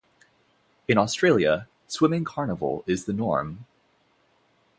[0.87, 3.67] In Australia "swimming carnival" is the norm.